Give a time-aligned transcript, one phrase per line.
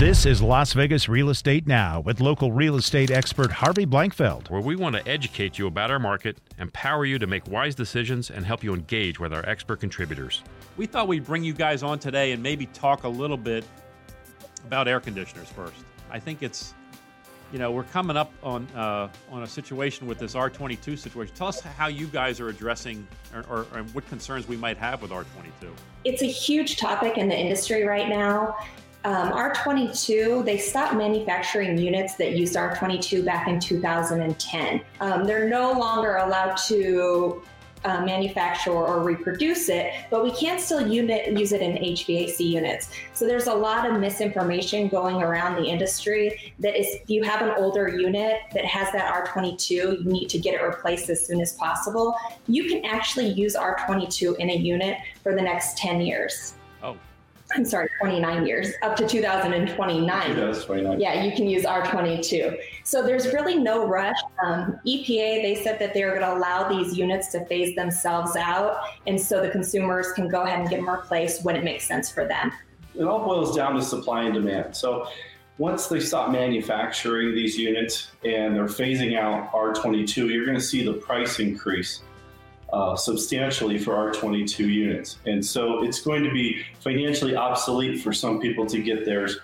[0.00, 4.48] This is Las Vegas Real Estate Now with local real estate expert Harvey Blankfeld.
[4.48, 8.30] where we want to educate you about our market, empower you to make wise decisions,
[8.30, 10.42] and help you engage with our expert contributors.
[10.78, 13.62] We thought we'd bring you guys on today and maybe talk a little bit
[14.64, 15.76] about air conditioners first.
[16.10, 16.72] I think it's,
[17.52, 21.34] you know, we're coming up on uh, on a situation with this R22 situation.
[21.34, 25.02] Tell us how you guys are addressing or, or, or what concerns we might have
[25.02, 25.68] with R22.
[26.06, 28.56] It's a huge topic in the industry right now.
[29.04, 34.82] Um, R22, they stopped manufacturing units that used R22 back in 2010.
[35.00, 37.42] Um, they're no longer allowed to
[37.84, 42.90] uh, manufacture or reproduce it, but we can still unit, use it in HVAC units.
[43.14, 47.40] So there's a lot of misinformation going around the industry that is, if you have
[47.40, 51.40] an older unit that has that R22, you need to get it replaced as soon
[51.40, 52.14] as possible.
[52.48, 56.54] You can actually use R22 in a unit for the next 10 years.
[56.82, 56.96] Oh,
[57.54, 60.26] I'm sorry, 29 years, up to 2029.
[60.28, 61.00] 2029.
[61.00, 62.56] Yeah, you can use R22.
[62.84, 64.16] So there's really no rush.
[64.44, 68.80] Um, EPA, they said that they're going to allow these units to phase themselves out.
[69.06, 72.10] And so the consumers can go ahead and get them replaced when it makes sense
[72.10, 72.52] for them.
[72.94, 74.76] It all boils down to supply and demand.
[74.76, 75.08] So
[75.58, 80.84] once they stop manufacturing these units and they're phasing out R22, you're going to see
[80.84, 82.02] the price increase
[82.72, 85.18] uh, substantially for R22 units.
[85.26, 89.38] And so it's going to be financially obsolete for some people to get theirs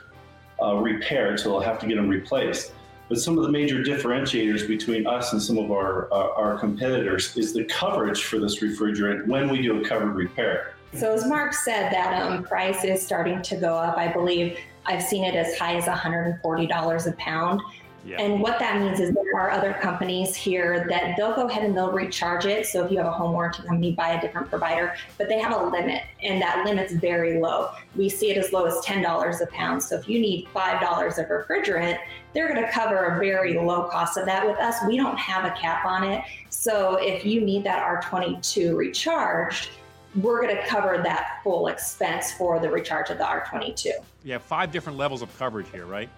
[0.63, 2.73] uh, repaired, so they'll have to get them replaced.
[3.09, 7.37] But some of the major differentiators between us and some of our, uh, our competitors
[7.37, 10.75] is the coverage for this refrigerant when we do a covered repair.
[10.93, 13.97] So as Mark said, that um, price is starting to go up.
[13.97, 17.61] I believe I've seen it as high as $140 a pound.
[18.07, 18.21] Yeah.
[18.21, 21.77] And what that means is there are other companies here that they'll go ahead and
[21.77, 22.67] they'll recharge it.
[22.67, 25.53] So if you have a home warranty company, buy a different provider, but they have
[25.53, 27.71] a limit, and that limit's very low.
[27.97, 29.83] We see it as low as $10 a pound.
[29.83, 31.99] So if you need $5 of refrigerant,
[32.33, 34.47] they're going to cover a very low cost of that.
[34.47, 36.23] With us, we don't have a cap on it.
[36.51, 39.71] So if you need that R22 recharged,
[40.15, 43.91] we're going to cover that full expense for the recharge of the R22.
[44.25, 46.09] You have five different levels of coverage here, right?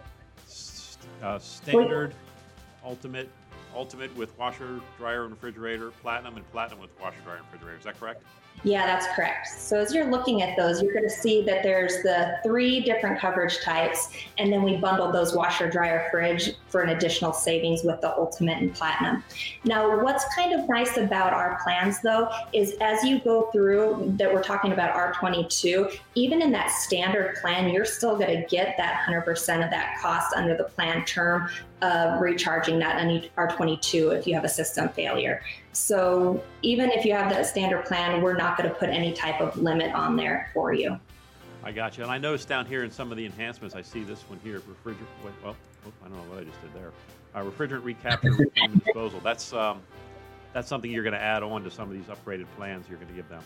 [1.23, 2.15] Uh, standard,
[2.85, 3.29] ultimate,
[3.79, 7.79] ultimate with washer, dryer, and refrigerator, platinum, and platinum with washer, dryer, and refrigerator.
[7.79, 8.25] Is that correct?
[8.65, 9.47] Yeah, that's correct.
[9.47, 13.21] So as you're looking at those, you're going to see that there's the three different
[13.21, 18.01] coverage types, and then we bundled those washer, dryer, fridge for an additional savings with
[18.01, 19.23] the ultimate and platinum.
[19.65, 24.33] Now, what's kind of nice about our plans though is as you go through that
[24.33, 29.05] we're talking about R22, even in that standard plan, you're still going to get that
[29.09, 31.49] 100% of that cost under the plan term
[31.81, 35.43] of recharging that R22 if you have a system failure.
[35.73, 39.41] So even if you have that standard plan, we're not going to put any type
[39.41, 40.99] of limit on there for you.
[41.65, 42.05] I got you.
[42.05, 44.61] And I noticed down here in some of the enhancements, I see this one here,
[44.61, 45.07] refrigerant.
[45.25, 46.93] Wait, well, oh, I don't know what I just did there.
[47.35, 49.21] Uh, refrigerant recapture, and disposal.
[49.23, 49.81] That's um,
[50.53, 53.11] that's something you're going to add on to some of these upgraded plans you're going
[53.11, 53.43] to give them.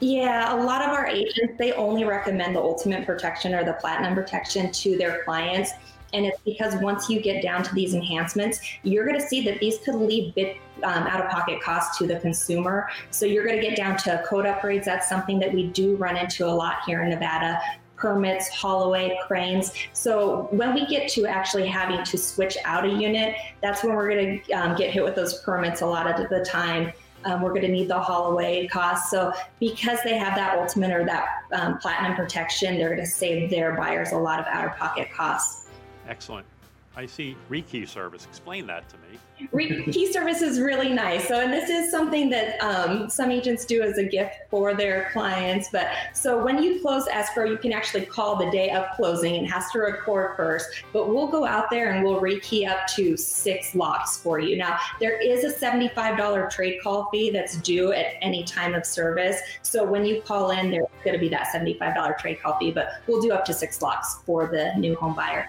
[0.00, 4.14] Yeah, a lot of our agents, they only recommend the ultimate protection or the platinum
[4.14, 5.70] protection to their clients.
[6.12, 9.60] And it's because once you get down to these enhancements, you're going to see that
[9.60, 12.88] these could leave bit um, out of pocket costs to the consumer.
[13.10, 14.84] So you're going to get down to code upgrades.
[14.84, 17.60] That's something that we do run into a lot here in Nevada.
[17.96, 19.72] Permits, haul away, cranes.
[19.92, 24.10] So when we get to actually having to switch out a unit, that's when we're
[24.10, 26.92] going to um, get hit with those permits a lot of the time.
[27.24, 29.08] Um, we're going to need the haul away costs.
[29.08, 33.48] So because they have that ultimate or that um, platinum protection, they're going to save
[33.50, 35.61] their buyers a lot of out of pocket costs.
[36.08, 36.46] Excellent.
[36.94, 38.26] I see rekey service.
[38.26, 39.48] Explain that to me.
[39.50, 41.26] Re- Key service is really nice.
[41.26, 45.08] So, and this is something that um, some agents do as a gift for their
[45.12, 45.70] clients.
[45.72, 49.46] But so when you close escrow, you can actually call the day of closing It
[49.46, 50.84] has to record first.
[50.92, 54.58] But we'll go out there and we'll rekey up to six locks for you.
[54.58, 59.40] Now, there is a $75 trade call fee that's due at any time of service.
[59.62, 63.00] So when you call in, there's going to be that $75 trade call fee, but
[63.06, 65.48] we'll do up to six locks for the new home buyer.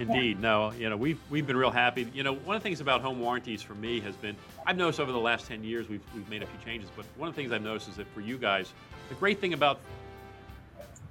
[0.00, 0.40] Indeed.
[0.40, 2.08] No, you know, we've, we've been real happy.
[2.14, 4.34] You know, one of the things about home warranties for me has been,
[4.66, 7.28] I've noticed over the last 10 years we've, we've made a few changes, but one
[7.28, 8.72] of the things I've noticed is that for you guys,
[9.10, 9.78] the great thing about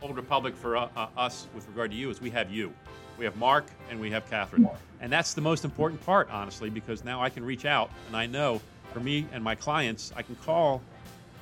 [0.01, 2.73] Old Republic for uh, uh, us with regard to you is we have you.
[3.19, 4.67] We have Mark and we have Catherine.
[5.01, 8.25] And that's the most important part, honestly, because now I can reach out and I
[8.25, 8.61] know
[8.93, 10.81] for me and my clients, I can call.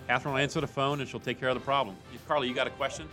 [0.07, 1.95] Catherine will answer the phone and she'll take care of the problem.
[2.27, 3.07] Carly, you got a question?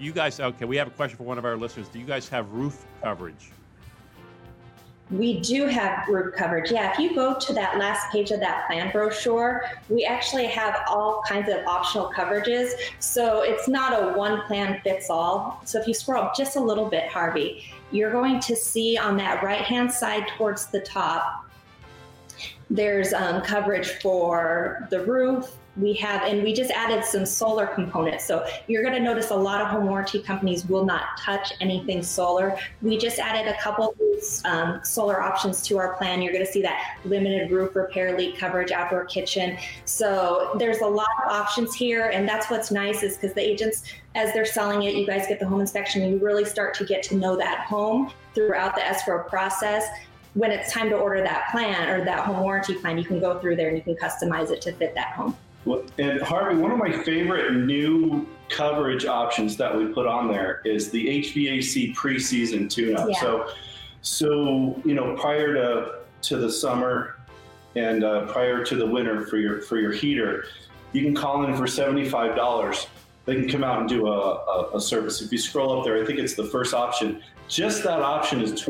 [0.00, 1.86] Do you guys, okay, we have a question for one of our listeners.
[1.88, 3.52] Do you guys have roof coverage?
[5.10, 6.70] We do have roof coverage.
[6.70, 10.84] Yeah, if you go to that last page of that plan brochure, we actually have
[10.88, 12.70] all kinds of optional coverages.
[12.98, 15.60] So it's not a one plan fits all.
[15.66, 19.18] So if you scroll up just a little bit, Harvey, you're going to see on
[19.18, 21.44] that right hand side towards the top,
[22.70, 28.24] there's um, coverage for the roof, we have, and we just added some solar components.
[28.24, 32.02] So you're going to notice a lot of home warranty companies will not touch anything
[32.02, 32.58] solar.
[32.82, 33.96] We just added a couple of
[34.44, 36.22] um, solar options to our plan.
[36.22, 39.56] You're going to see that limited roof repair, leak coverage, outdoor kitchen.
[39.84, 43.84] So there's a lot of options here, and that's what's nice is because the agents,
[44.14, 46.84] as they're selling it, you guys get the home inspection, and you really start to
[46.84, 49.84] get to know that home throughout the escrow process
[50.34, 53.40] when it's time to order that plan or that home warranty plan, you can go
[53.40, 55.36] through there and you can customize it to fit that home.
[55.98, 60.90] And Harvey, one of my favorite new coverage options that we put on there is
[60.90, 63.08] the HVAC preseason tune-up.
[63.10, 63.20] Yeah.
[63.20, 63.48] So,
[64.02, 67.16] so you know, prior to to the summer
[67.76, 70.46] and uh, prior to the winter for your for your heater,
[70.92, 72.86] you can call in for seventy five dollars.
[73.26, 75.20] They can come out and do a, a, a, service.
[75.20, 77.22] If you scroll up there, I think it's the first option.
[77.48, 78.66] Just that option is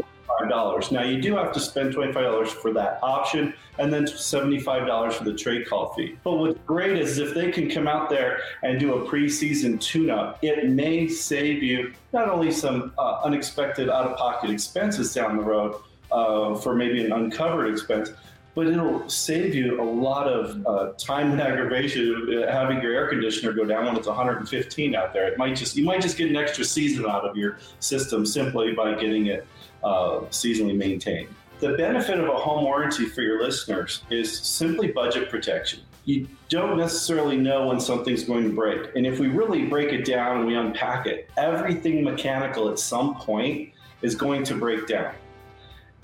[0.48, 0.92] $25.
[0.92, 5.34] Now, you do have to spend $25 for that option and then $75 for the
[5.34, 6.16] trade call fee.
[6.22, 10.10] But what's great is if they can come out there and do a preseason tune
[10.10, 15.36] up, it may save you not only some uh, unexpected out of pocket expenses down
[15.36, 15.76] the road
[16.12, 18.10] uh, for maybe an uncovered expense,
[18.54, 23.52] but it'll save you a lot of uh, time and aggravation having your air conditioner
[23.52, 25.28] go down when it's 115 out there.
[25.28, 28.72] It might just you might just get an extra season out of your system simply
[28.72, 29.46] by getting it
[29.84, 31.28] uh, seasonally maintained.
[31.60, 35.80] The benefit of a home warranty for your listeners is simply budget protection.
[36.06, 38.96] You don't necessarily know when something's going to break.
[38.96, 43.14] And if we really break it down and we unpack it, everything mechanical at some
[43.16, 45.14] point is going to break down.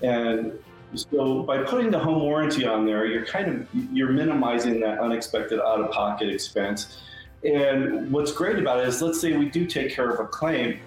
[0.03, 0.53] And
[0.95, 5.59] so by putting the home warranty on there, you're kind of you're minimizing that unexpected
[5.59, 7.01] out-of-pocket expense.
[7.43, 10.79] And what's great about it is let's say we do take care of a claim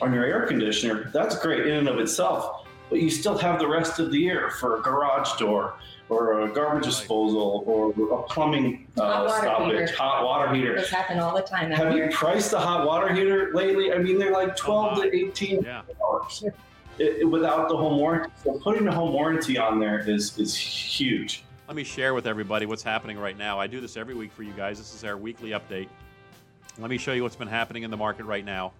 [0.00, 2.66] on your air conditioner, that's great in and of itself.
[2.90, 5.74] But you still have the rest of the year for a garage door
[6.08, 9.96] or a garbage disposal or a plumbing uh, stoppage, heater.
[9.96, 10.76] hot water heater.
[10.76, 11.70] This happen all the time.
[11.70, 13.92] Have you priced the hot water heater lately?
[13.92, 16.50] I mean, they're like twelve to eighteen dollars yeah.
[16.98, 18.30] Without the home warranty.
[18.42, 21.44] So putting the home warranty on there is is huge.
[21.68, 23.58] Let me share with everybody what's happening right now.
[23.58, 24.78] I do this every week for you guys.
[24.78, 25.88] This is our weekly update.
[26.78, 28.72] Let me show you what's been happening in the market right now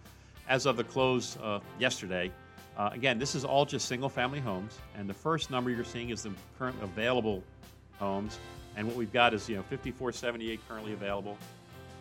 [0.48, 2.30] as of the close uh, yesterday.
[2.76, 6.10] Uh, again, this is all just single family homes, and the first number you're seeing
[6.10, 7.42] is the current available
[7.98, 8.38] homes.
[8.76, 11.36] And what we've got is you know 5478 currently available.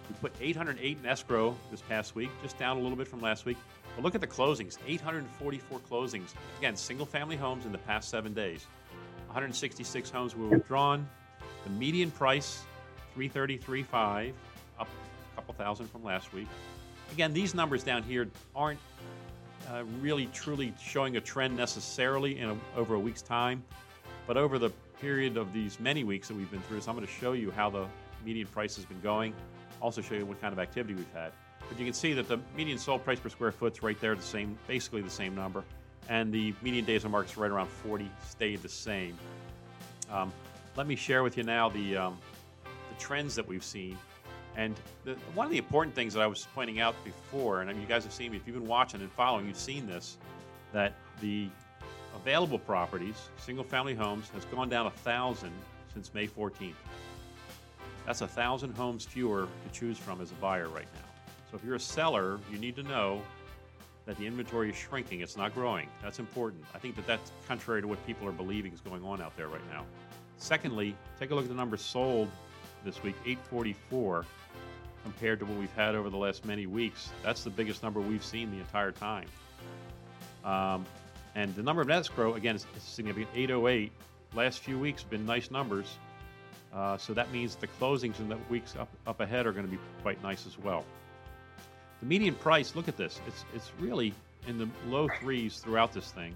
[0.10, 3.46] We put 808 in escrow this past week, just down a little bit from last
[3.46, 3.58] week.
[3.96, 6.34] But look at the closings 844 closings.
[6.60, 8.66] Again, single family homes in the past seven days.
[9.28, 11.08] 166 homes were withdrawn.
[11.64, 12.64] The median price
[13.16, 14.34] 333.5,
[14.80, 16.48] up a couple thousand from last week.
[17.12, 18.80] Again, these numbers down here aren't
[19.70, 23.64] uh, really truly showing a trend necessarily in a, over a week's time,
[24.28, 27.08] but over the period of these many weeks that we've been through, so I'm going
[27.08, 27.86] to show you how the
[28.24, 29.34] median price has been going.
[29.82, 31.32] Also show you what kind of activity we've had.
[31.72, 34.14] But you can see that the median sold price per square foot is right there,
[34.14, 35.64] the same, basically the same number,
[36.10, 39.18] and the median days on market is right around 40, stayed the same.
[40.12, 40.34] Um,
[40.76, 42.18] let me share with you now the um,
[42.66, 43.98] the trends that we've seen
[44.58, 44.76] and
[45.06, 47.82] the, one of the important things that I was pointing out before, and I mean,
[47.82, 50.18] you guys have seen me, if you've been watching and following, you've seen this,
[50.74, 51.48] that the
[52.16, 55.54] available properties, single family homes, has gone down a thousand
[55.94, 56.74] since May 14th.
[58.06, 61.12] That's a thousand homes fewer to choose from as a buyer right now.
[61.51, 63.22] So if you're a seller, you need to know
[64.05, 65.88] that the inventory is shrinking, it's not growing.
[66.01, 66.63] That's important.
[66.74, 69.48] I think that that's contrary to what people are believing is going on out there
[69.48, 69.86] right now.
[70.38, 72.29] Secondly, take a look at the numbers sold
[72.86, 74.25] this week 844
[75.03, 77.10] compared to what we've had over the last many weeks.
[77.22, 79.27] That's the biggest number we've seen the entire time.
[80.43, 80.86] Um,
[81.36, 83.91] and the number of escrow, again, is significant 808.
[84.34, 85.98] Last few weeks have been nice numbers.
[86.74, 89.72] Uh, so that means the closings in the weeks up, up ahead are going to
[89.72, 90.86] be quite nice as well.
[92.01, 93.22] The median price, look at this.
[93.27, 94.13] It's, it's really
[94.48, 96.36] in the low threes throughout this thing.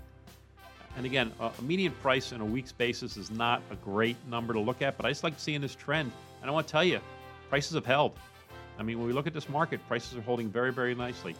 [0.95, 4.59] And again, a, median price on a week's basis is not a great number to
[4.59, 6.11] look at, but I just like seeing this trend.
[6.41, 7.01] And I want to tell you,
[7.49, 8.13] prices have held.
[8.77, 11.35] I mean, when we look at this market, prices are holding very, very nicely.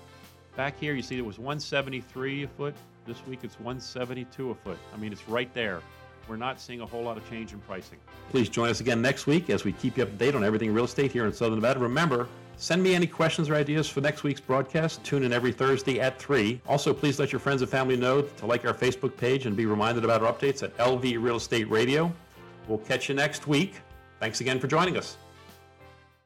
[0.56, 2.76] Back here, you see it was 173 a foot.
[3.06, 4.80] This week, it's 172 a foot.
[4.94, 5.82] I mean, it's right there.
[6.28, 8.00] We're not seeing a whole lot of change in pricing.
[8.30, 10.74] Please join us again next week as we keep you up to date on everything
[10.74, 11.80] real estate here in Southern Nevada.
[11.80, 12.28] Remember,
[12.58, 15.04] Send me any questions or ideas for next week's broadcast.
[15.04, 16.62] Tune in every Thursday at 3.
[16.68, 19.66] Also, please let your friends and family know to like our Facebook page and be
[19.66, 22.12] reminded about our updates at LV Real Estate Radio.
[22.68, 23.76] We'll catch you next week.
[24.20, 25.18] Thanks again for joining us.